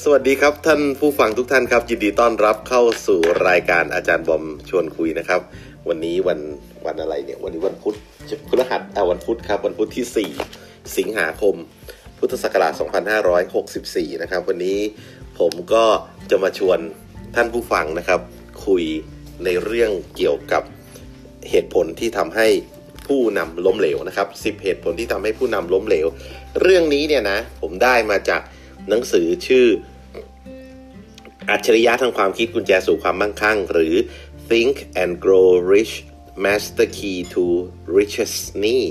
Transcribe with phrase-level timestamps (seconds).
[0.00, 5.40] สวัสดีครับท่านผู้ฟังทุกท่านครับ ยินดีต้อนรับเข้าสู่รายการอาจารย์บอมชวนคุยนะครับ
[5.88, 6.38] วันนี้วัน
[6.86, 7.96] วันอะไรเนี่ย วันนี้วันพุธ
[8.48, 10.04] พฤหัสอ่าวันพุธครับ วันพุธที่
[10.52, 11.54] 4 สิงหาคม
[12.18, 12.72] พุทธศักราช
[13.66, 14.78] 2564 นะครับ วันนี้
[15.38, 15.84] ผมก็
[16.30, 16.78] จะมาชวน
[17.36, 18.20] ท่านผู้ฟังนะครับ
[18.66, 18.84] คุย
[19.44, 20.62] ในเรื่องเกี่ยวกับ
[21.50, 22.46] เหตุผลที่ทำให้
[23.06, 26.06] ผู้นำล้มเหลวนะครับ 10 เหตุผลที่ทำให้ผู้นำล้มเหลว
[26.60, 28.42] เรื่องนี้เนี่ยนะผมได้มาจาก
[28.88, 29.66] หนังสือชื่อ
[31.50, 33.94] อัจฉริยะทางความคิดกุญแจสู่ความมั่งคั่ง หรือ
[34.48, 35.94] Think and Grow Rich
[36.44, 37.44] Master Key to
[37.96, 38.82] Riches นี่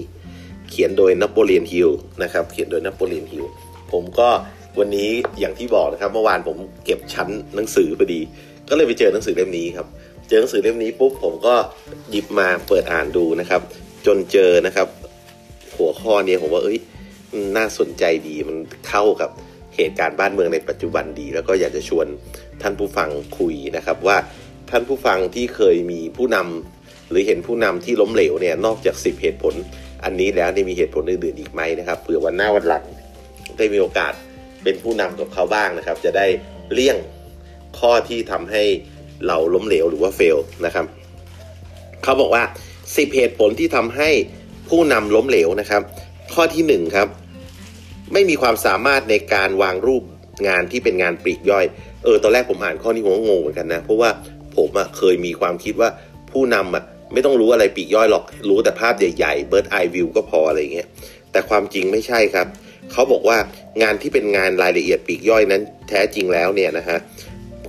[0.69, 1.89] เขียนโดยนโปเลียนฮิล
[2.23, 3.45] นะครับ เขียนโดยนโปเลียนฮิล
[3.91, 4.29] ผมก็
[4.79, 5.09] วันนี้
[5.39, 8.19] อย่างที่บอกนะครับ เมื่อวานผมเก็บชั้นหนังสือพอดี
[8.69, 9.87] ก็เลยไปเจอหนังสือเล่มนี้ครับ
[10.29, 11.55] เจอหนังสือเล่มนี้ปุ๊บผมก็
[12.09, 13.61] หยิบมาเปิดอ่านดูนะครับ
[14.05, 14.87] จนเจอนะครับ
[15.77, 16.79] หัวข้อนี้ผมว่าเอ้ย
[17.57, 18.57] น่าสนใจดีมัน
[18.89, 19.29] เข้ากับ
[19.75, 22.07] เหตุการณ์บ้านเมืองในปัจจุบันดี แล้วก็อยากจะชวน
[22.61, 24.17] ท่านผู้ฟังคุยนะครับว่า
[24.69, 29.53] ท่านผู้ฟังที่เคยมีผู้นำหรือเห็นผู้นำที่ล้มเหลวเนี่ยนอกจาก 10 เหตุผล
[30.03, 32.85] อันนี้แล้วได้มีเหตุผลอื่นๆอีกไหมนะครับเผื่อวันหน้าวันหลัง
[33.57, 34.13] ได้มีโอกาส
[34.63, 36.25] เป็นผู้นำกับเขาบ้างนะครับ จะได้
[36.73, 36.97] เลี่ยง
[37.79, 38.63] ข้อที่ทำให้
[39.27, 40.85] เราล้มเหลวหรือว่าเฟลนะครับ
[42.03, 42.43] เขาบอกว่า
[42.79, 44.09] 10 เหตุผลที่ทำให้
[44.69, 45.81] ผู้นำล้มเหลวนะครับ
[46.33, 47.07] ข้อที่1ครับ
[48.13, 50.03] ไม่มีความสามารถในการวางรูป
[50.47, 51.65] งานที่เป็นงานปลีกย่อย
[52.03, 54.09] เออ ตอนแรกผมอ่านข้อนี้ผมก็งงเหมือนกันนะ เพราะว่า
[54.57, 55.89] ผมอะเคยมีความคิดว่า
[56.31, 60.87] ผู้นำอะไม่ต้องรู้อะไรปีกย่อยหรอก รู้แต่ภาพใหญ่ๆ bird eye view ก็พออะไรเงี้ย
[61.31, 62.47] แต่ความจริงไม่ใช่ครับ
[62.91, 63.37] เขาบอกว่า
[63.81, 66.97] งานที่เป็นงานรายละเอียดปีกย่อยนั้น แท้จริงแล้วเนี่ยนะฮะ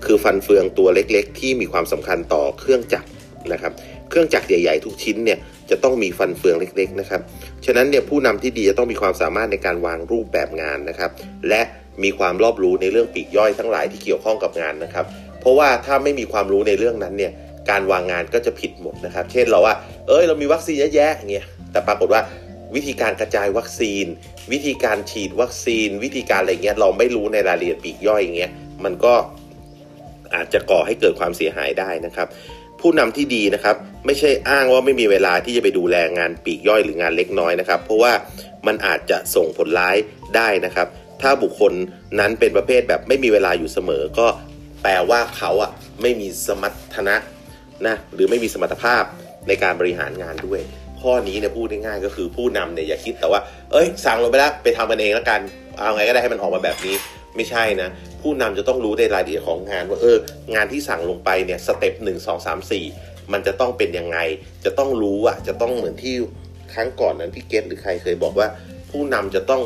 [0.04, 3.08] คือฟันเฟืองตัวเล็กๆ ที่มีความสำคัญต่อเครื่องจักร
[3.52, 3.72] นะครับ
[4.08, 5.38] เครื่องจักรใหญ่ๆ ทุกชิ้นเนี่ย
[5.72, 7.20] จะต้องมีฟันเฟืองเล็ก ๆ นะครับ
[7.66, 11.10] ฉะนั้นเนี่ยผู้นำที่ดีจะต้องมีความสามารถในการวางรูปแบบงานนะครับ
[11.48, 11.62] และ
[12.02, 15.04] มีความรอบรู้ในเรื่องปีกย่อยทั้งหลายที่เกี่ยวข้องกับงานนะครับ
[15.40, 17.32] เพราะว่าถ้าไม่มีความรู้ในเรื่องนั้นเนี่ย
[17.70, 19.74] การวางงานก็จะผิดหมดนะครับ เช่นเราว่า
[20.08, 22.22] เอ้ยเรามีวัคซีนเยอะแยะเงี้ย แต่ปรากฏว่า
[22.74, 24.04] วิธีการกระจายวัคซีน
[24.52, 28.50] วิธีการฉีดวัคซีน วิธีการอะไรเงี้ยเราไม่รู้ในรายละเอียดปีกย่อยอย่างเงี้ย
[28.84, 29.14] มันก็
[30.34, 32.28] อาจจะก่อให้เกิดความเสียหายได้นะครับ
[32.82, 33.76] ผู้นำที่ดีนะครับ
[34.06, 38.12] ไม่ใช่อ้างว่าไม่มีเวลาที่จะไปดูแลงานปีกย่อยหรืองานเล็กน้อยนะครับ เพราะว่า
[38.66, 39.96] มันอาจจะส่งผลร้าย
[40.36, 40.86] ได้นะครับ
[41.22, 41.72] ถ้าบุคคล
[42.20, 44.26] นั้นเป็นประเภทแบบไม่มีเวลาอยู่เสมอ ก็
[44.82, 45.70] แปลว่าเขาอะ
[46.02, 47.16] ไม่มีสมรรถนะ
[47.86, 49.02] นะหรือไม่มีสมรรถภาพ
[49.48, 50.60] ในการบริหารงานด้วย
[51.00, 53.40] ข้อนี้เนี่ยพูดง่ายๆก็คือผู้นำเนี่ยอย่าคิดแต่ว่า
[53.72, 55.40] เอ้ยสั่งลงไปแล้วไปทำกันเองแล้วกัน
[55.76, 56.94] เอาไงก็ได้ให้มันออกมาแบบนี้
[57.36, 57.88] ไม่ใช่นะ
[58.22, 60.16] ผู้นำจะต้องรู้ในรายละเอียดของงานว่าเออ
[60.54, 62.84] งานที่สั่งลงไปเนี่ย step หนึ่งสองสามสี่
[63.32, 64.18] มันจะต้องเป็นยังไง
[64.64, 66.14] จะต้องรู้อะจะต้องเหมือนที่
[66.74, 68.48] ครั้งก่อนนั้นพี่เกตหรือใครเคยบอกว่า
[68.90, 69.62] ผู้นำจะต้อง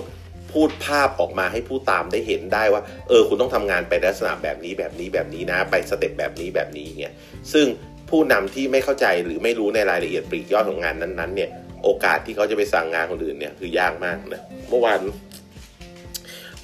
[0.52, 7.14] พูดภาพออกมาให้ผู้ตามได้เห็นได้ว่า เออ คุณต้องทำงานไปลักษณะแบบนี้แบบนี้แบบนี้นะ ไป step แบบนี้แบบนี้เนี่ย
[7.52, 7.66] ซึ่ง
[8.10, 11.50] ผู้นำที่ไม่เข้าใจหรือไม่รู้ในรายละเอียดปลีกย่อยของงานนั้นๆเนี่ย
[11.84, 14.98] โอกาสที่เขาจะไปสั่งงานคนอื่นเนี่ยคือยากมากนะเมื่อวาน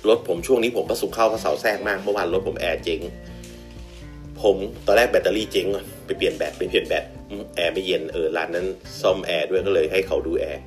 [0.08, 3.00] รถผมช่วงนี้ผมพระศุกร์เข้าพระเสาร์แทรกมากเมื่อวานรถผมแอร์เจ๊ง
[4.42, 7.04] ผมตอนแรกแบตเตอรี่เจ๊งก่อนไปเปลี่ยนแบตไปเปลี่ยนแบต
[7.56, 8.66] แอร์ไม่เย็นเออร้านนั้น
[9.00, 10.62] ซ่อมแอร์ด้วยก็เลยให้เขาดูแอร์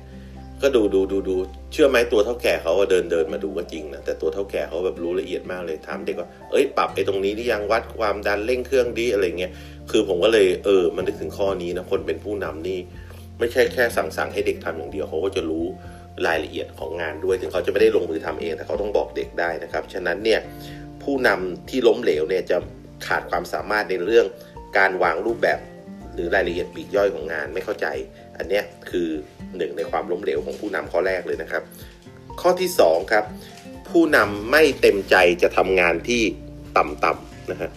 [0.62, 1.36] ก็ดูดูดูดู
[1.72, 9.52] เชื่อไหมตัวเถ้าแก่เขาเดินเดินมาดูก็จริงนะแต่ตัวเถ้าแก่เขาแบบรู้ละเอียดมากเลยถามเด็กว่าเอ้ยปรับไอ้ตรงนี้ที่ยังวัดความดันเร่งเครื่องดีอะไรเงี้ย
[9.90, 12.78] คือผมก็เลยเออมันนึกถึงข้อนี้นะคนเป็นผู้นำนี่
[13.38, 15.66] ไม่ใช่แค่สั่งสั่งให้เด็กทำอย่างเดียวเขาก็จะรู้
[16.26, 20.40] รายละเอียดของงานด้วย ถึงเขาจะไม่ได้ลงมือทำเอง แต่เขาต้องบอกเด็กได้นะครับ ฉะนั้นเนี่ย
[21.02, 22.56] ผู้นำที่ล้มเหลวเนี่ยจะ
[23.06, 24.26] ขาดความสามารถในเรื่อง
[24.78, 25.58] การวางรูปแบบ
[26.14, 27.86] หรือรายละเอียดปีกย่อยของงานไม่เข้าใจ
[28.38, 28.60] อันนี้
[28.90, 29.08] คือ
[29.56, 31.62] หนึ่งในความล้มเหลวของผู้นำข้อแรกเลยนะครับ
[32.40, 33.24] ข้อที่2ครับ
[33.88, 36.22] ผู้นำไม่เต็มใจจะทำงานที่
[36.76, 37.70] ต่ำๆนะฮะ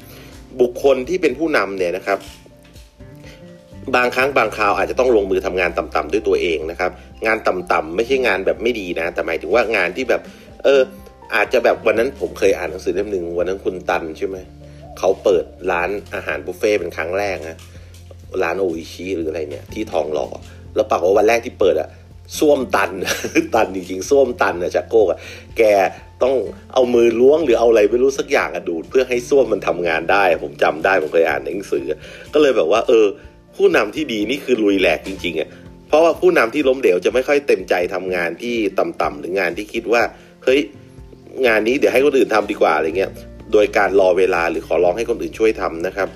[0.62, 2.20] บุคคลที่เป็นผู้นำเนี่ยนะครับ
[3.96, 6.92] บางครั้งบางคราวอาจจะต้องลงมือทำงานต่ำๆด้วยตัวเองนะครับ
[7.26, 10.22] งานต่ำๆไม่ใช่งานแบบไม่ดีนะ แต่หมายถึงว่างานที่แบบ
[10.64, 10.82] เออ
[11.36, 14.38] อาจจะแบบวันนั้นผมเคยอ่านหนังสือเล่มหนึ่งวันนั้นคุณตันใช่ไหม
[15.00, 17.58] เขาเปิดร้านอาหารบุฟเฟ่เป็นครั้งแรกนะ
[18.44, 20.28] ร้านโออิชิหรืออะไรเนี่ย ที่ทองหล่อ
[20.76, 21.90] แล้วปรากฏวันแรกที่เปิดอะ
[22.40, 22.92] ส้วมตัน
[23.56, 25.20] ตันจริงๆส้วมตันอะจากโก้อะ
[25.58, 25.64] แก
[26.24, 26.36] ต้อง
[26.74, 31.86] เอามือล้วงหรือเอาอะไรไม่รู้สักอย่างอะดูด เพื่อให้ส้วมมันทำงานได้ ผมจำได้ผมเคยอ่านในหนังสือ
[32.34, 33.06] ก็เลยแบบว่า เออ
[33.60, 35.50] ผู้นำที่ดีนี่คือลุยแหลกจริงๆอะ
[35.88, 40.02] เพราะว่าผู้นำที่ล้มเหลวจะไม่ค่อยเต็มใจทำงานที่ต่ำๆหรืองานที่คิดว่า
[40.44, 40.60] เฮ้ย
[41.48, 43.12] งานนี้เดี๋ยวให้คนอื่นทำดีกว่าอะไรเงี้ย
[43.54, 46.08] โดยการรอเวลาหรือขอร้องให้คนอื่นช่วยทำนะครับ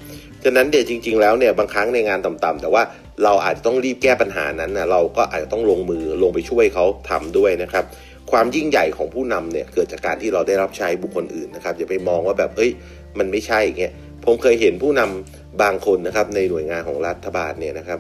[0.43, 2.83] ฉะนั้นเดี๋ยวจริง ๆ แล้วเนี่ยบางครั้งในงานต่ำๆแต่ว่า
[3.23, 7.83] เราอาจจะต้องรีบแก้ปัญหานั้นนะเราก็อาจจะต้องลงมือลงไปช่วยเขาทำด้วยนะครับ
[8.31, 12.71] ความยิ่งใหญ่ของผู้นำเนี่ยเกิดจากการที่เราได้รับใช้บุคคลอื่นนะครับอย่าไปมองว่าแบบเอ้ย
[13.19, 13.93] มันไม่ใช่อย่างเงี้ย
[14.25, 17.99] ผมเคยเห็นผู้นำบางคนนะครับในหน่วยงานของรัฐบาลเนี่ยนะครับ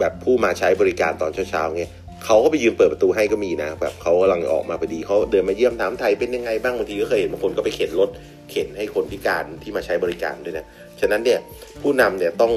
[0.00, 1.92] แบบผู้มาใช้บริการตอนเช้าๆเงี้ย
[2.24, 8.08] เขาก็ไปยืนเปิดประตูให้ก็มีนะแบบเขากำลังออกมาพอดีเขาเดินมาเยี่ยมถามไทยเป็นยังไงบ้างบางทีก็เคยเห็นบางคนก็ไปเข็นรถ
[8.50, 10.66] เข็นให้คนพิการที่มาใช้บริการด้วยนะ
[11.00, 11.38] ฉะนั้นเนี่ย
[11.82, 12.52] ผู้นำเนี่ยต้อง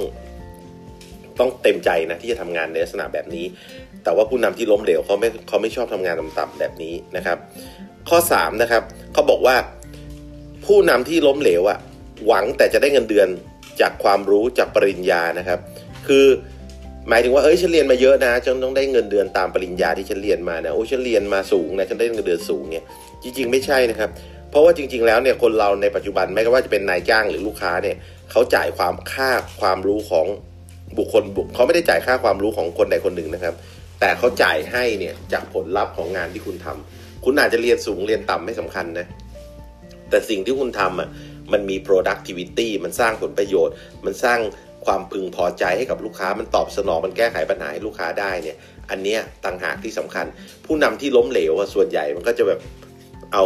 [1.39, 3.45] ต้องเต็มใจนะที่จะทำงานในลักษณะแบบนี้
[4.03, 7.37] แต่ว่าผู้นำที่ล้มเหลวเขาไม่เขาไม่ชอบทำงานต่ำๆแบบนี้นะครับ
[8.09, 8.83] ข้อ3นะครับ
[9.13, 9.55] เขาบอกว่า
[10.65, 11.79] ผู้นำที่ล้มเหลวอะ
[12.25, 13.27] หวังแต่จะได้เงินเดือน
[13.81, 15.59] จากความรู้จากปริญญานะครับ
[16.07, 16.25] คือ
[17.09, 22.83] หมายถึงว่าเอ้ยฉันเรียนมาเยอะนะฉันต้องได้เงินเดือนตามปริญญาที่ฉันเรียนมานะโอ้ฉันเรียนมาสูงนะฉันได้เงินเดือนสูงเนี่ย
[23.23, 24.09] จริง ๆ ไม่ใช่นะครับ
[24.49, 27.95] เพราะว่าจริง ๆ แล้วเนี่ยคนเราในปัจจุบันไม่ว่าจะเป็นนายจ้างหรือลูกค้าเนี่ย
[28.31, 29.31] เขาจ่ายความค่า
[29.61, 30.27] ความรู้ของ
[30.97, 33.53] บุคคลบุคเขาไม่ได้จ่ายค่าความรู้ของคนใดคนหนึ่งนะครับ
[33.99, 39.07] แต่เขาจ่ายให้เนี่ยจากผลลัพธ์ของงานที่คุณทำคุณอาจจะเรียนสูงเรียนต่ำไม่สำคัญนะ
[40.09, 41.09] แต่สิ่งที่คุณทำอะ
[41.51, 43.73] มันมี productivity มันสร้างผลประโยชน์
[44.05, 44.39] มันสร้าง
[44.85, 48.57] ความพึงพอใจให้กับลูกค้า มันตอบสนอง มันแก้ไขปัญหาให้ลูกค้าได้เนี่ย
[48.89, 50.25] อันเนี้ยต่างหากที่สำคัญ
[50.65, 52.59] ผู้นำที่ล้มเหลวส่วนใหญ่มันก็จะแบบ
[53.33, 53.45] เอา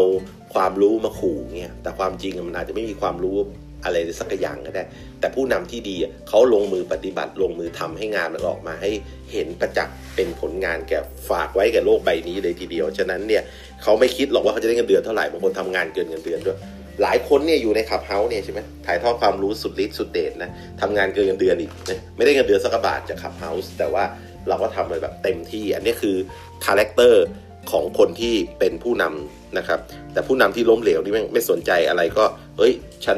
[0.53, 3.37] ความรู้มาขู่เงี้ยแต่ความจริงมันอาจจะไม่มีความรู้
[3.85, 4.83] อะไรสักอย่างก็ได้
[5.19, 5.95] แต่ผู้นำที่ดี
[6.29, 8.91] เขาลงมือปฏิบัติ ลงมือทำให้งานมันออกมาให้
[9.31, 13.43] เห็นประจักษ์เป็นผลงานแก่ฝากไว้แก่โลกใบนี้เลยทีเดียว ฉะนั้นเนี่ย
[13.83, 16.57] เขาไม่คิดหรอกว่าเขาจะได้เงินเดือนเท่าไหร่ บางคนทำงานเกินเงินเดือนด้วย
[17.01, 20.49] หลายคนเนี่ยอยู่ใน Clubhouse เนี่ยใช่ไหมถ่ายทอดความรู้สุดฤทธิ์สุดเดชนะ
[20.81, 24.03] ทำงานเกินเงินเดือนอีกนะไม่ได้เงินเดือนสักบาทจาก Clubhouse แต่ว่า
[24.47, 26.15] เราก็ทำเลยแบบเต็มที่ อันนี้คือ
[26.65, 27.23] character
[27.71, 29.79] ของคนที่เป็นผู้นำนะครับ
[30.13, 32.25] แต่ผู้นำที่ล้มเหลวนี่ไม่ไม่สนใจอะไรก็
[32.57, 32.73] เอ้ย
[33.05, 33.17] ฉัน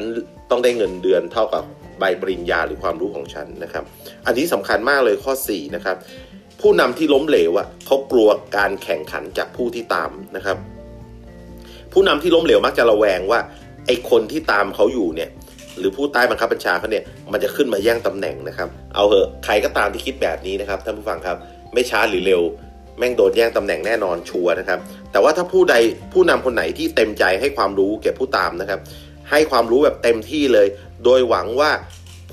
[0.49, 1.63] ต้องได้เงินเดือนเท่ากับ
[1.99, 3.83] ใบปริญญาหรือความรู้ของฉันนะครับ
[4.25, 5.97] อันนี้สำคัญมากเลยข้อ 4 นะครับ
[6.61, 10.57] ผู้นำที่ล้มเหลวอะเขากลัวการแข่งขันจากผู้ที่ตามนะครับ
[11.93, 13.39] ผู้นำที่ล้มเหลวมักจะระแวงว่า
[13.87, 15.29] ไอ้คนที่ตามเขาอยู่เนี่ย
[15.79, 21.37] หรือผู้ใต้บังคับบัญชาเขาเนี่ยมันจะขึ้นมาแย่งตำแหน่งนะครับ เอาเหอะใครก็ตามที่คิดแบบนี้นะครับท่านผู้ฟังครับ
[21.73, 22.41] ไม่ช้าหรือเร็ว
[22.97, 24.79] แม่งโดนแย่งตำแหน่งแน่นอนชัวร์นะครับ
[25.11, 25.75] แต่ว่าถ้าผู้ใด
[26.13, 28.79] ผู้นำคนไหนที่เต็มใจให้ความรู้แก่ผู้ตามนะครับ
[29.31, 30.67] ให้ความรู้แบบเต็มที่เลย
[31.05, 31.71] โดยหวังว่า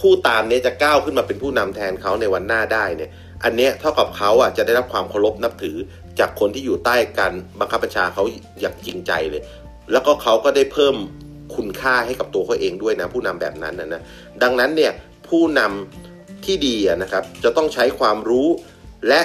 [0.00, 3.10] ผู้ตามเนี่ยจะก้าวขึ้นมาเป็นผู้นำแทนเขาในวันหน้าได้เนี่ย
[3.44, 5.76] อันเนี้ยเท่ากับเขาอะจะได้รับความเคารพนับถือ
[6.19, 8.25] จากคนที่อยู่ใต้การบังคับบัญชาเขา
[8.60, 9.42] อย่างจริงใจเลย
[9.92, 10.94] แล้วก็เขาก็ได้เพิ่ม
[11.54, 14.02] คุณค่าให้กับตัวเขาเองด้วยนะผู้นำแบบนั้นนะนะ
[14.43, 14.93] ดังนั้นเนี่ย
[15.28, 18.48] ผู้นำที่ดีนะครับจะต้องใช้ความรู้
[19.08, 19.20] และ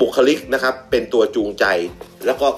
[0.00, 1.64] บุคลิกนะครับเป็นตัวจูงใจ
[2.26, 2.48] แล้วก็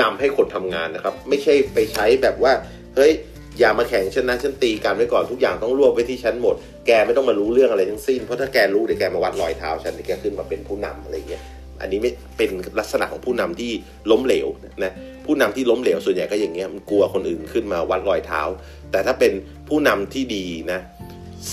[0.00, 2.52] นำให้คนทำงานนะครับ ไม่ใช่ไปใช้แบบว่า
[2.96, 3.12] เฮ้ย
[3.58, 6.54] อย่ามาแข่งฉันนะฉันตีกันไว้ก่อนทุกอย่างต้องรวบไว้ที่ฉันหมด
[6.86, 11.42] แกไม่ต้องมารู้เรื่องอะไรทั้งสิ้นเพราะถ้าแกรู้เดี๋ยวแกมาวัดรอยเท้าฉันเดี๋ยวแกขึ้นมาเป็นผู้นำอะไรเงี้ย
[11.80, 13.72] อันนี้ไม่เป็นลักษณะของผู้นำที่
[14.10, 14.46] ล้มเหลว
[14.84, 14.92] นะ
[15.26, 18.42] ผู้นำที่ล้มเหลวส่วนใหญ่ก็อย่างเงี้ยมันกลัวคนอื่นขึ้นมาวัดรอยเท้า
[18.90, 19.32] แต่ถ้าเป็น
[19.68, 20.80] ผู้นำที่ดีนะ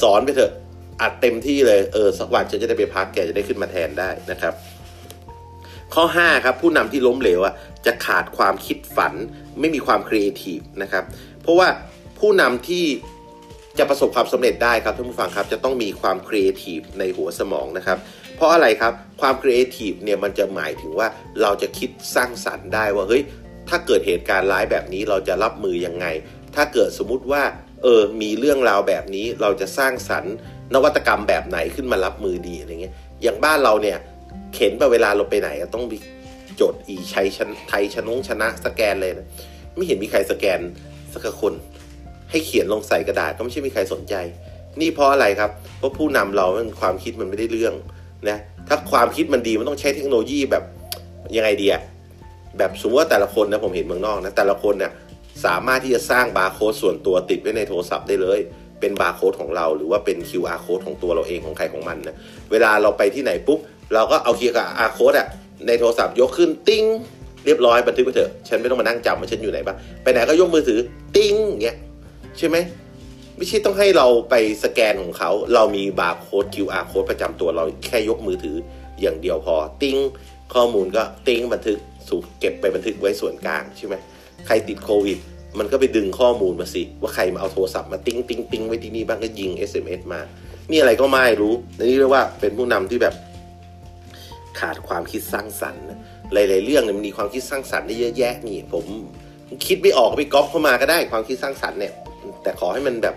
[0.02, 0.52] สอนไปเถอะ
[1.02, 4.54] อัดเต็มที่เลยเออสักวันฉันจะได้ไปพักแกจะได้ขึ้นมาแทนได้นะครับ
[5.94, 7.54] ข้อ 5 ครับผู้นำที่ล้มเหลวอะ
[7.86, 9.14] จะขาดความคิดฝัน
[9.60, 11.04] ไม่มีความครีเอทีฟนะครับ
[11.42, 11.68] เพราะว่า
[12.20, 12.86] ผู้นำที่
[13.80, 17.98] จะประสบความสำเร็จได้ครับท่านผู้ฟังครับจะต้องมีความครีเอทีฟในหัวสมองนะครับ
[18.44, 21.08] ราะอะไรครับ ความครีเอทีฟเนี่ยมันจะหมายถึงว่า
[21.42, 23.24] เราจะคิดสร้างสรรค์ได้ว่าเฮ้ย
[23.70, 26.06] ถ้าเกิดเหตุการณ์ร้ายแบบนี้เราจะรับมือยังไง
[26.56, 27.44] ถ้าเกิดสมมติว่า
[27.84, 30.34] เออมีเรื่องราวแบบนี้เราจะสร้างสรรค์
[30.74, 33.98] นวัตกรรมแบบไหนขึ้นมารับมือดีอะไรเงี้ยอย่างบ้านเราเนี่ย
[34.54, 35.98] เข็นไปเวลาเราไปไหนต้องมี
[36.60, 39.28] จทย์อีชัยชนไทยชนงชนะสแกนเลยนะ
[39.76, 40.60] ไม่เห็นมีใครสแกน
[41.14, 41.54] สักคน
[42.30, 44.16] ให้เขียนลงใส่กระดาษก็ไม่ใช่มีใครสนใจ
[44.82, 47.74] นี่เพราะอะไรครับเพราะผู้นำเรามันความคิดมันไม่ได้เรื่อง
[48.30, 48.38] นะ
[48.68, 50.64] ถ้าความคิดมันดีมันต้องใช้เทคโนโลยีแบบ
[51.38, 51.82] ยังไงดีอะ
[52.58, 54.92] แบบสมมติว่าแต่ละคนนะผมเห็นเมืองนอกนะแต่ละคนเนี่ย
[55.46, 58.40] สามารถที่จะสร้างบาร์โค้ดส่วนตัวติดไว้ในโทรศัพท์ได้เลย
[58.80, 62.16] เป็นบาร์โค้ดของเราหรือว่าเป็น QR โค้ดของตัวเราเองของใครของมันนะ
[62.52, 63.60] เวลาเราไปที่ไหนปุ๊บ
[63.94, 65.28] เราก็เอา QR โค้ดอะ
[65.68, 66.84] ในโทรศัพท์ยกขึ้นติ้ง
[67.46, 70.80] เรียบร้อยบันทึกไปเถอะ ฉันไม่ต้องมานั่งจำว่าฉันอยู่ไหนบ้างไปไหนก็ยกมือถือ
[71.16, 71.78] ติ้งเงี้ย
[72.38, 72.58] ใช่ไหม
[73.38, 78.58] ไม่ใช่ต้องให้เราไปสแกนของเขา เรามีบาร์โค้ด QR โค้ดประจำตัวเราแค่ยกมือถือ
[79.02, 79.98] อย่างเดียวพอ ติ้ง
[80.54, 83.96] ข้อมูลก็ติ้งบันทึกสูเก็บไปบันทึกไว้ส่วนกลางใช่ไหม
[84.46, 85.18] ใครติดโควิด
[85.60, 90.22] มันก็ไปดึงข้อมูลมาสิ ว่าใครมาเอาโทรศัพท์มาติ้งติ้งติ้งไว้ที่นี่บ้างก็ยิง SMS มา
[90.70, 93.16] นี่อะไรก็ไม่รู้นี่เรียกว่าเป็นผู้นำที่แบบ
[94.60, 95.84] ขาดความคิดสร้างสรรค์
[96.34, 98.86] หลาย ๆ เรื่องเนี่ยมันมีความคิดสร้างสรรค์ได้เยอะแยะนี่ ผม
[99.66, 101.94] คิดไม่ออกไปก๊อปเข้ามาก็ได้ความคิดสร้างสรรค์เนี่ย
[102.44, 103.16] แต่ขอให้มันแบบ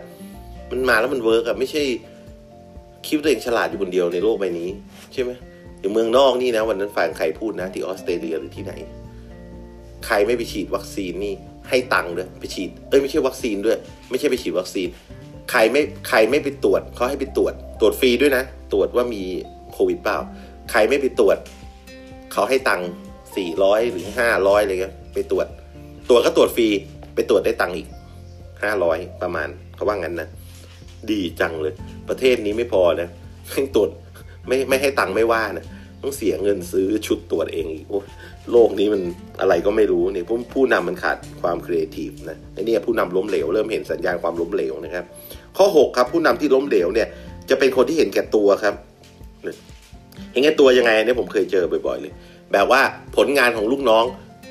[0.70, 1.82] มันมาแล้วมัน work อะไม่ใช่
[3.06, 4.68] คิดตัวเองฉลาดอยู่คนเดียวในโลกใบนี้
[5.12, 5.30] ใช่ไหม
[5.80, 8.73] อย่างเมืองนอกนี่นะ วันนั้นฝ่ายใครพูดนะ ที่ออสเตรเลียหรือที่ไหน
[10.06, 11.35] ใครไม่ไปฉีดวัคซีนนี่
[11.68, 13.78] ให้ตังค์ด้วยไปฉีดเอ้ยไม่ใช่วัคซีนด้วย
[14.11, 14.88] ไม่ใช่ไปฉีดวัคซีน
[15.50, 19.23] ใครไม่ใครไม่ไปตรวจเขาให้ไปตรวจ ตรวจฟรีด้วยนะ ตรวจว่ามี
[19.73, 20.16] โควิดเปล่า
[20.70, 21.37] ใครไม่ไปตรวจ
[22.32, 22.88] เขาให้ตังค์
[23.37, 25.46] สี่ร้อยหรือห้าร้อยอะไรเงี้ยไปตรวจ
[26.08, 26.68] ตรวจก็ตรวจฟรี
[27.14, 27.88] ไปตรวจได้ตังค์อีก
[28.62, 30.28] ห้าร้อยประมาณเขาว่างั้นนะ
[31.12, 31.75] ดีจังเลย
[32.08, 33.08] ประเทศนี้ไม่พอนะ
[33.52, 33.90] ให้ตรวจ
[34.48, 35.64] ไม่ไม่ให้ตังค์ไม่ว่านะ
[36.02, 38.00] ต้องเสียเงินซื้อชุดตรวจเองอีกโอ้
[38.52, 39.02] โลกนี้มัน
[39.40, 45.04] อะไรก็ไม่รู้เนี่ยผู้ผู้นำมันขาดความครีเอทีฟนะไอ้นี่ผู้นำล้มเหลวเริ่มเห็นสัญญาณความล้มเหลวนะครับ
[45.56, 47.08] ข้อ 6 ครับผู้นำที่ล้มเหลวเนี่ย
[47.50, 48.75] จะเป็นคนที่เห็นแก่ตัวครับ
[50.32, 52.12] เห็นแก่ตัวยังไงเนี่ยผมเคยเจอบ่อยๆเลย
[52.52, 52.80] แบบว่า
[53.16, 54.04] ผลงานของลูกน้อง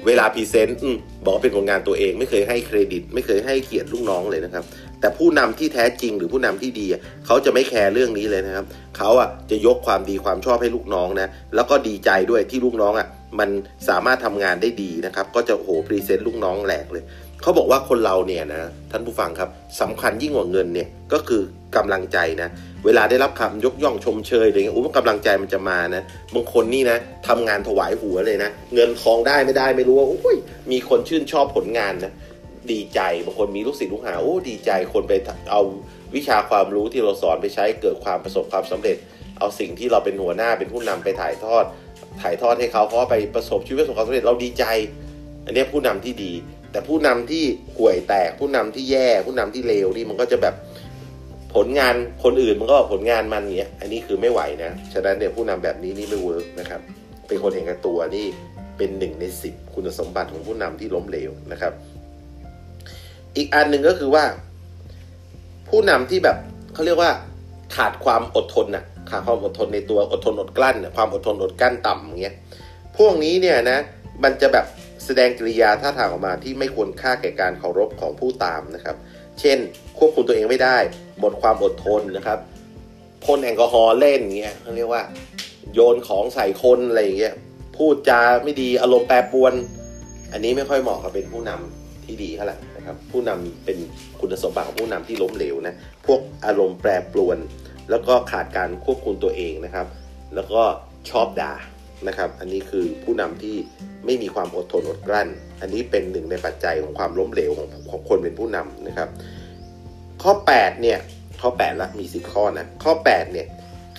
[0.08, 0.80] เวลา present
[1.26, 4.64] บอกเป็นผลงานตัวเอง ไม่เคยให้เครดิต ไม่เคยให้เกียรติลูกน้องเลยนะครับ
[5.00, 6.88] แต่ผู้นำที่แท้จริงหรือผู้นำที่ดี
[7.26, 8.66] เขาจะไม่ care เรื่องนี้เลยนะครับ
[8.98, 13.08] เขาอะจะยกความดีความชอบให้ลูกน้องนะแล้วก็ดีใจด้วยที่ลูกน้องอะ
[13.40, 13.50] มัน
[13.90, 17.04] สามารถทำงานได้ดีนะครับ ก็จะโห present ลูกน้องแหลกเลย
[17.42, 18.62] เขาบอกว่าคนเราเนี่ยนะ
[18.92, 19.50] ท่านผู้ฟังครับ
[19.82, 21.42] สำคัญยิ่งกว่าเงินเนี่ยก็คือ
[21.76, 22.50] กำลังใจนะ
[22.86, 26.98] เวลาได้รับคำยกย่องชมเชยอะไรเงี้ยอุ้กำลังใจมันจะมานะบางคนนี่นะ
[27.28, 30.38] ทำงานถวายหัวเลยนะ เงินทองได้ไม่ได้ไม่รู้ว่าอุ้ย
[30.72, 32.12] มีคนชื่นชอบผลงานนะ
[32.74, 35.14] ดีใจบางคนมีลูกศิษย์ลูกหาโอ้ดีใจคนไป
[35.52, 35.62] เอา
[36.16, 38.98] วิชาความรู้ที่เราสอนไปใช้เกิดความประสบความสำเร็จ
[39.40, 41.66] เอาสิ่งที่เราเป็นหัวหน้าเป็นผู้นำไปถ่ายทอด
[42.22, 44.66] ถ่ายทอดให้เขาเขาไปประสบชีวิตประสบความสำเร็จเราดีใจ
[45.46, 46.34] อันนี้ผู้นำที่ดี
[46.72, 47.44] แต่ผู้นำที่
[47.78, 50.56] ห่วยแตก ผู้นำที่แย่ ผู้นำที่เลวนี่มันก็จะแบบ
[51.56, 56.82] ผลงานคนอื่นมันก็ผลงานมันเนี้ยอันนี้คือไม่ไหวนะฉะนั้นเนี่ยผู้นำแบบนี้นี่ไม่เวิร์กนะครับ
[57.28, 58.26] เป็นคนเห็นกับตัวนี่
[58.78, 61.74] เป็นหนึ่งในสิบคุณสมบัติของผู้นำที่ล้มเหลวนะครับ
[63.38, 64.26] อีกอันหนึ่งก็คือว่า
[65.70, 66.38] ผู้นำที่แบบ
[66.74, 67.12] เขาเรียกว่า
[67.76, 72.36] ขาดความอดทนนะขาดความอดทนในตัวอดทนอดกลั้นความอดทนอดกลั้นต่ำอย่างเงี้ย
[72.98, 73.80] พวกนี้เนี่ยนะ
[74.24, 74.66] มันจะแบบ
[75.06, 78.96] แสดงกิริยาท่าทางออกมาที่ไม่ควรค่าแก่การเคารพของผู้ตามนะครับ
[79.40, 79.58] เช่น
[79.98, 80.78] ควบคุมตัวเองไม่ได้
[81.20, 82.40] หมดความอดทนนะครับ
[83.24, 85.04] พ่นแอลกอฮอล์เล่นเงี้ยเขาเรียกว่า
[85.74, 87.34] โยนของใส่คนอะไรอย่างเงี้ย
[87.78, 89.54] พูดจาไม่ดีอารมณ์แปรปรวน
[90.32, 93.78] อันนี้ไม่ค่อยเหมาะกับเป็นผู้นำที่ดีเท่าไหร่ นะครับผู้นำเป็น
[94.20, 95.76] คุณสมบัติของผู้นำที่ล้มเหลวนะ
[96.08, 97.38] พวกอารมณ์แปรปรวน
[97.90, 99.88] แล้วก็ขาดการควบคุมตัวเองนะครับ
[100.36, 100.62] แล้วก็
[101.10, 101.54] ชอบด่า
[102.08, 103.56] นะครับ อันนี้คือผู้นำที่
[104.06, 105.30] ไม่มีความอดทนอดกลั้น
[105.62, 109.10] อันนี้เป็นหนึ่งในปัจจัยของความล้มเหลวของของคนเป็นผู้นำนะครับ
[110.24, 111.00] ข้อ 8 เนี่ย
[111.42, 113.48] ข้อ 8 ละมี 10 ข้อนะข้อ 8 เนี่ย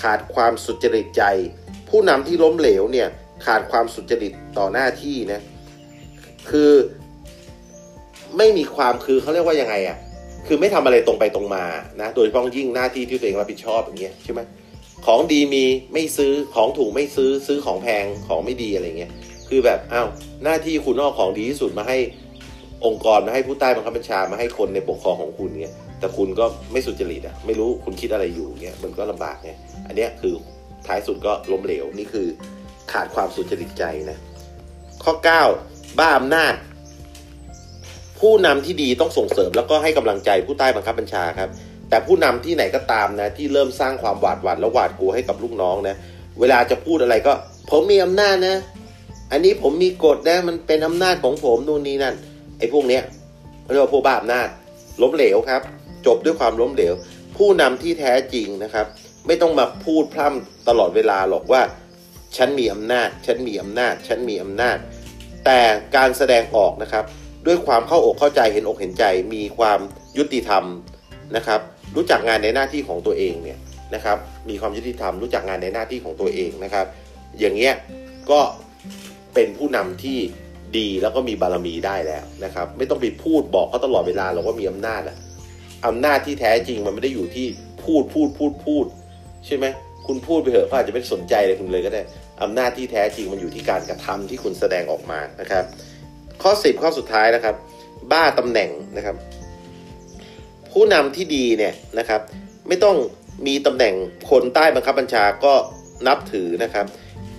[0.03, 1.23] ขาดความสุจริตใจ
[1.89, 3.09] ผู้นำที่ล้มเหลวเนี่ย
[3.47, 5.41] ขาดความสุจริตต่อหน้าที่นะ
[6.51, 6.73] คือ
[8.39, 9.97] ไม่มีความคือเขาเรียกว่ายังไงอะ่ะ
[10.47, 11.65] คือไม่ทำอะไรตรงไปตรงมา
[12.01, 14.41] นะโดยเฉพาะยิ่งหน้าที่ที่ตัวเองรับผิดชอบอย่างเงี้ยใช่ไหม
[15.07, 19.13] ของดีมีไม่ซื้อของถูกไม่ซื้อซื้อของแพงของไม่ดีอะไรเงี้ย
[19.49, 20.09] คือแบบอ้าว
[20.45, 21.99] หน้าที่คุณเอาของดีที่สุดมาให้
[22.87, 29.51] องค์กรมาให้ผู้ใต้บังคับบัญชามาให้คนในปกครองของคุณเงี้ยแต่คุณก็ไม่สุจริตอะไม่รู้คุณคิดอะไรอยู่เงี้ยมันก็ลำบากไง
[29.87, 30.35] อันเนี้ยคือ
[30.87, 32.27] ท้ายสุดก็ล้มเหลวนี่คือ
[32.93, 34.19] ขาดความสุจริตใจนะ
[35.05, 35.15] ข้อ
[35.57, 36.55] 9 บ้าอำนาจ
[38.21, 41.51] ผู้นำที่ดีต้องส่งเสริมแล้วก็ให้กำลังใจผู้ใต้บังคับบัญชาครับ
[41.89, 45.97] แต่ผู้นำที่ไหนก็ตามนะที่เริ่มสร้างความหวาดหวั่นและหวาดกลัวให้กับลูกน้องนะ
[46.41, 47.33] เวลาจะพูดอะไรก็
[47.71, 48.57] ผมมีอำนาจนะ
[49.33, 52.15] อันนี้ผมมีกฎนะมันเป็นอำนาจของผมนู่นนี่นั่น
[52.59, 53.03] ไอ้พวกเนี้ย
[53.73, 54.49] เรียกว่าพวกบ้าอำนาจ
[55.03, 55.63] ล้มเหลวครับ
[56.07, 56.95] จบด้วยความล้มเหลว
[57.37, 58.87] ผู้นำที่แท้จริงนะครับ
[59.27, 61.63] ไม่ต้องมาพูดพร่ำตลอดเวลาหรอกว่า
[62.37, 64.79] ฉันมีอำนาจ ฉันมีอำนาจ ฉันมีอำนาจ
[65.45, 65.61] แต่
[65.97, 67.05] การแสดงออกนะครับ
[67.47, 69.79] ด้วยความเข้าอกเข้าใจเห็นอกเห็นใจ มีความ
[70.19, 70.65] ยุติธรรม
[71.37, 71.61] นะครับ
[71.97, 73.59] รู้จักงานในหน้าที่ของตัวเองเนี่ย
[73.95, 76.87] นะครับ มีความยุติธรรม รู้จักงานในหน้าที่ของตัวเองนะครับ
[77.41, 77.75] อย่างเงี้ย
[78.31, 78.41] ก็
[79.35, 80.19] เป็นผู้นำที่
[80.79, 85.17] ดีแล้วก็มีบารมีได้แล้วนะครับ ไม่ต้องไปพูดบอกเขาตลอดเวลาหรอกว่ามีอำนาจอะ
[85.87, 87.47] อำนาจที่แท้จริงมันไม่ได้อยู่ที่
[87.85, 88.87] พูดพูดพูดพูด
[89.47, 89.67] ใช่ไหม
[90.07, 92.03] คุณพูดไปเถอะเขาอาจจะไม่สนใจเลยคุณเลยก็ได้
[92.43, 95.65] อำนาจที่แท้จริงมันอยู่ที่การกระทำที่คุณแสดงออกมานะครับ
[96.47, 97.55] ข้อ 10 ข้อสุดท้ายนะครับ
[98.13, 99.17] บ้าตำแหน่งนะครับ
[100.73, 102.21] ผู้นำที่ดีเนี่ยนะครับ
[102.69, 102.97] ไม่ต้อง
[103.47, 103.95] มีตำแหน่ง
[104.31, 105.55] คนใต้บังคับบัญชาก็
[106.07, 106.87] นับถือนะครับ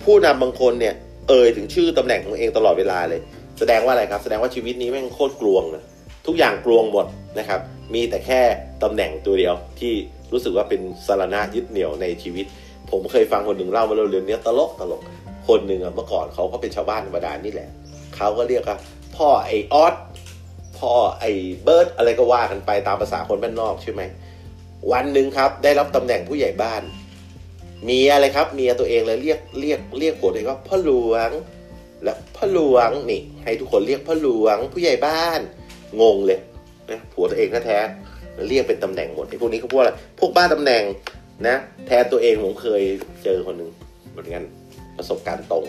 [0.04, 0.94] ผู้นำบางคนเนี่ย
[1.28, 3.20] เอ่ยถึงชื่อตำแหน่งของเองตลอดเวลาเลย
[3.58, 5.84] แสดงว่าอะไรครับ แสดงว่าชีวิตนี้แม่งโคตรกลวงนะ
[6.26, 7.06] ทุกอย่างกลวงหมด
[7.38, 7.60] นะครับ
[7.94, 8.40] มีแต่แค่
[8.82, 9.92] ตำแหน่งตัวเดียวที่
[10.32, 12.46] รู้สึกว่าเป็นสารณะยึดเหนี่ยวในชีวิต
[12.90, 15.00] ผมเคยฟังคนหนึ่งเล่ามาเรื่องนี้ตลกตลก
[15.48, 17.68] คนหนึ่งอะเมื่อก่อนเขาก็เป็นชาวบ้านธรรมดานี่แหละ
[18.16, 18.78] เขาก็เรียกว่า
[19.18, 19.94] พ่อไอออส
[20.78, 21.24] พ่อไอ
[21.62, 24.02] เบิร์ดอะไรก็ว่ากันไปตามภาษาคนบ้านนอกใช่ไหม
[24.92, 26.82] วันหนึ่งครับได้รับตำแหน่งผู้ใหญ่บ้าน
[27.84, 31.30] เมียอะไรครับเมียตัวเองเลยเรียกเรียกเรียกผัวตัวเองว่าพ่อหลวง
[32.02, 35.40] และพ่อหลวงนี่ ให้ทุกคนเรียกพ่อหลวง ผู้ใหญ่บ้าน
[36.00, 36.40] งงเลย
[36.90, 40.82] นะผัวตัวเองแท้ๆเรียกเป็นตำแหน่งหมดไอ้พวกนี้เขาพวกอะไรพวกบ้าตำแหน่ง
[41.46, 41.56] นะ
[41.86, 42.82] แทนตัวเองผมเคย
[43.24, 43.70] เจอคนหนึ่ง
[44.10, 44.42] เหมือนกัน
[44.96, 45.66] ประสบการณ์ตรง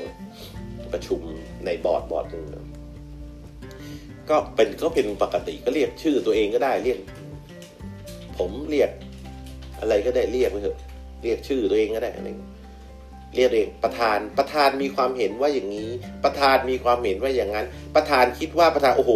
[0.94, 1.22] ประชุม
[1.66, 2.46] ในบอร์ดบอร์ดหนึ่ง
[4.30, 7.00] ก็เป็นก็เป็นปกติก็เรียกชื่อตัวเองก็ได้เรียก
[8.38, 8.90] ผมเรียก
[9.80, 10.78] อะไรก็ได้เรียกไปเถอะ
[11.24, 12.28] เรียกชื่อตัวเองก็ได้อะไร
[13.36, 15.90] เรียกเองประธานประธานมีความเห็นว่าอย่างนี้
[16.24, 19.12] ประธานมีความเห็นว่าอย่างนั้น ประธานคิดว่าประธานโอ้โห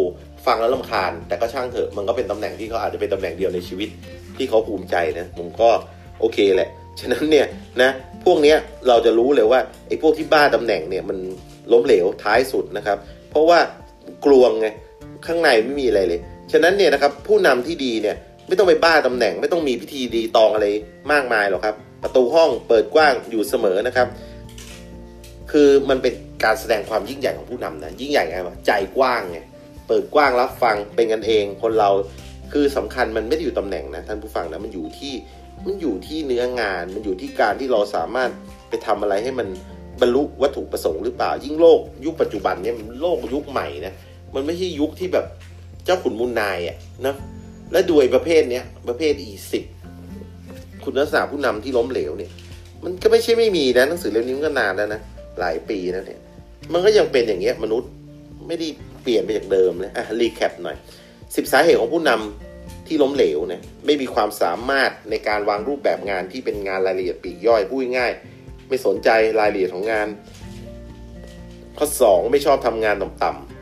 [0.45, 3.89] ฟังแล้วลำคาญ แต่ก็ช่างเถอะมันก็เป็นตำแหน่งที่เขาอาจจะเป็นตำแหน่งเดียวในชีวิต
[4.37, 5.69] ที่เขาภูมิใจนะผมก็
[6.19, 7.47] โอเคแหละฉะนั้นเนี่ย
[7.81, 7.89] นะ
[8.25, 11.17] พวกเนี้ยเราจะรู้เลยว่าไอ้พวกที่บ้าตำแหน่งเนี่ยมัน
[11.71, 12.97] ล้มเหลวท้ายสุดนะครับ
[13.29, 13.59] เพราะว่า
[14.25, 14.67] กลวงไง
[15.27, 16.19] ข้างในไม่มีอะไรเลย
[16.51, 18.15] ฉะนั้นเนี่ยนะครับผู้นำที่ดีเนี่ย
[18.47, 20.67] ไม่ต้องไปบ้าตำแหน่ง ไม่ต้องมีพิธีดีตองอะไร
[21.11, 24.07] มากมายหรอกครับ ประตูห้องเปิดกว้างอยู่เสมอนะครับ
[25.51, 26.13] คือมันเป็น
[26.43, 29.39] การแสดงความยิ่งใหญ่ของผู้นำนะยิ่งใหญ่ไงวะใจกว้างไง
[29.87, 31.89] เปิดกว้างรับฟังเป็นกันเองคนเรา
[32.53, 35.13] คือสำคัญมันไม่ได้อยู่ตำแหน่งนะท่านผู้ฟังนะมันอยู่ที่
[35.65, 38.29] มันอยู่ที่เนื้องาน มันอยู่ที่การที่เราสามารถ
[38.69, 39.47] ไปทำอะไรให้มัน
[40.01, 43.93] บรรลุวัตถุประสงค์หรือเปล่า ยิ่งโลกยุคปัจจุบันเนี่ยโลกยุคใหม่นะ
[44.35, 45.25] มันไม่ใช่ยุคที่แบบ
[45.85, 47.15] เจ้าขุนมูลนายอะนะ
[47.71, 49.63] และด้วยประเภทเนี้ยประเภทอีสิบ
[50.83, 52.31] คุณลักษณะผู้นำที่ล้มเหลวเนี่ย
[52.83, 55.01] มันก็ไม่ใช่ไม่มีนะหนังสือเล่มนี้มันก็นานแล้วนะ
[55.39, 56.19] หลายปีแล้วเนี่ย
[56.73, 57.89] มันก็ยังเป็นอย่างเงี้ยมนุษย์
[58.47, 58.67] ไม่ได้
[59.03, 60.77] เปลี่ยนไปจากเดิมเลยอะรีแคปหน่อย
[61.35, 68.11] สิบสาเหตุของผู้นำที่ล้มเหลวเนี่ยไม่มีความสามารถในการวางรูปแบบงานที่เป็นงานรายละเอียดปีกย่อยพูดง่าย
[68.69, 69.09] ไม่สนใจ
[69.39, 70.07] รายละเอียดของงาน
[71.77, 73.52] ข้อ 2 ไม่ชอบทำงานต่ำๆ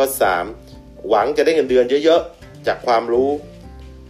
[0.00, 0.14] ข้อ
[0.58, 3.30] 3 หวังจะได้เงินเดือนเยอะๆ จากความรู้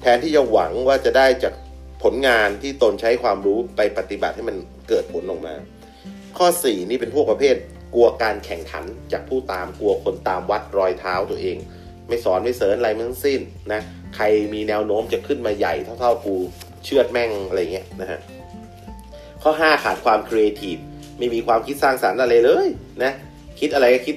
[0.03, 1.55] แทนที่จะหวังว่าจะได้จาก
[2.03, 4.57] ผลงานที่ตนใช้ความรู้ไปปฏิบัติให้มัน
[4.89, 5.55] เกิดผลออกมา
[6.39, 7.57] ข้อ 4 นี่เป็นพวกประเภท
[7.95, 11.57] กลัวการแข่งขันจากผู้ตามกลัวคนตามวัดรอยเท้าตัวเอง
[12.09, 13.41] ไม่สอนไม่เสริญอะไรทั้งสิ้น
[13.73, 13.81] นะ
[14.17, 14.25] ใคร
[14.55, 16.37] มีแนวโน้มจะขึ้นมาใหญ่เท่าๆกู
[16.85, 18.21] เชือดแม่งอะไรเงี้ยนะฮะ
[19.43, 20.77] ข้อ 5 ขาดความครีเอทีฟ
[21.19, 22.69] ไม่มีความคิดสร้างสรรค์อะไรเลย
[23.05, 23.13] นะ
[23.61, 24.17] คิดอะไรก็คิด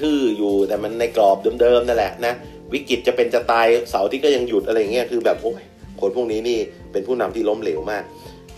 [0.00, 2.34] ทื่อๆอยู่ แต่มันในกรอบเดิมๆนั่นแหละนะ
[2.72, 5.62] วิกฤตจะเป็นจะตายเสาร์ที่ก็ยังหยุดอะไรเงี้ยคือแบบโอ้ย
[6.00, 6.58] คนพวกนี้นี่
[6.92, 8.02] เป็นผู้นำที่ล้มเหลวมาก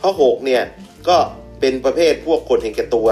[0.01, 0.62] ข้อ6เนี่ย
[1.09, 1.16] ก็
[1.61, 3.09] เป็นประเภทพวกคนเห็นแก่ตัว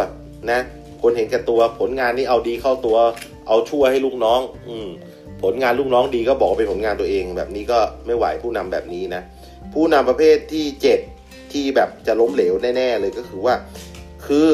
[0.51, 0.61] นะ
[1.03, 2.97] คนเห็นแก่ตัวผลงานนี่เอาดีเข้าตัว
[3.49, 4.89] เอาชั่วให้ลูกน้อง อืม
[5.43, 9.23] ผลงานลูกน้องดีก็บอกเป็นผลงานตัวเอง แบบนี้ก็ไม่ไหวผู้นำแบบนี้นะ
[9.75, 10.67] ผู้นำประเภทที่
[11.11, 13.55] 7 ที่แบบจะล้มเหลวแน่ ๆ เลยก็คือว่า
[14.27, 14.49] คือ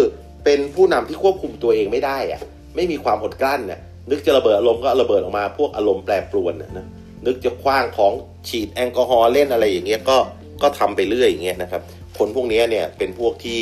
[0.44, 2.40] เป็นผู้นำที่ควบคุมตัวเองไม่ได้อะ
[2.76, 3.80] ไม่มีความอดกลั้นเนี่ย
[4.10, 6.86] นึกจะระเบิดอารมณ์ก็ระเบิดออกมา พวกอารมณ์แปรปรวนนะนะ
[7.26, 8.12] นึกจะคว้างของ
[8.48, 10.18] ฉีดแอลกอฮอล์เล่นอะไรอย่างเงี้ยก็
[10.62, 11.82] ก็ทำไปเรื่อยอย่างเงี้ยนะครับ
[12.18, 13.60] คนพวกนี้เนี่ยเป็นพวกที่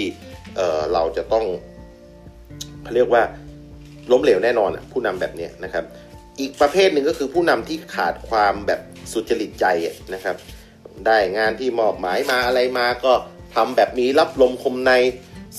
[0.56, 1.44] เอ่อเราจะต้อง
[2.82, 3.22] เขาเรียกว่า
[4.10, 5.84] ล้มเหลวแน่นอนผู้นำแบบนี้นะครับ
[6.40, 8.80] อีกประเภทหนึ่งก็คือผู้นำที่ขาดความแบบ
[9.12, 9.66] สุจริตใจ
[10.14, 10.36] นะครับ
[11.06, 13.12] ได้งานที่มอบหมายมาอะไรมาก็
[13.54, 14.92] ทำแบบมีรับลมคมใน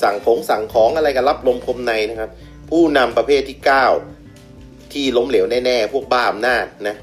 [0.02, 2.30] สั่งของสั่งของอะไรกันรับลมคมในนะครับ
[2.69, 3.58] ผู้นำประเภทที่
[4.25, 6.95] 9 ที่ล้มเหลวแน่ๆ พวกบ้าอำนาจนะ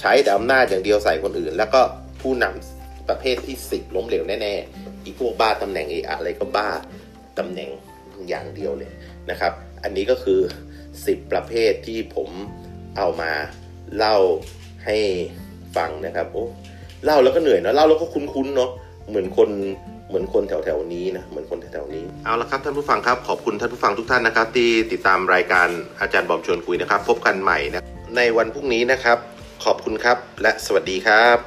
[0.00, 1.80] ใช้แต่อำนาจอย่างเดียวใส่คนอื่น แล้วก็
[2.22, 6.68] ผู้นำประเภทที่ 10 ล้มเหลวแน่ๆอีกพวกบ้าตำแหน่งเออะไรก็บ้า
[7.38, 7.70] ตำแหน่ง
[8.28, 8.90] อย่างเดียวเลย
[9.30, 10.40] นะครับ อันนี้ก็คือ
[10.88, 12.28] 10 ประเภทที่ผม
[12.96, 13.32] เอามา
[13.96, 14.16] เล่า
[14.84, 14.98] ให้
[15.76, 16.44] ฟังนะครับโอ้
[17.04, 18.70] เล่าแล้วก็เหนื่อยเนาะเล่าแล้วก็คุ้นๆเนาะ
[19.08, 19.48] เหมือนคน
[20.10, 25.68] เหมือนคนแถวๆนี้นะเหมือนคนแถวๆนี้เอาละครับท่านผู้ฟังครับขอบคุณท่านผู้ฟังทุกท่านนะครับ ที่ติดตามรายการ
[26.00, 27.82] อาจารย์บอมชวนคุยนะครับ พบกันใหม่นะ
[28.16, 29.18] ในวันพรุ่งนี้นะครับ
[29.64, 31.38] ขอบคุณครับและสวัสดีครับ